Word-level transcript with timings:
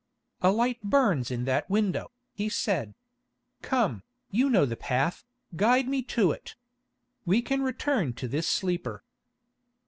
"A 0.41 0.51
light 0.51 0.81
burns 0.81 1.29
in 1.29 1.45
that 1.45 1.69
window," 1.69 2.09
he 2.33 2.49
said. 2.49 2.95
"Come, 3.61 4.01
you 4.31 4.49
know 4.49 4.65
the 4.65 4.75
path, 4.75 5.23
guide 5.55 5.87
me 5.87 6.01
to 6.17 6.31
it. 6.31 6.55
We 7.23 7.43
can 7.43 7.61
return 7.61 8.13
to 8.13 8.27
this 8.27 8.47
sleeper." 8.47 9.03